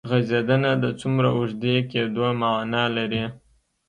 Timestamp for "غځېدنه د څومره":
0.09-1.27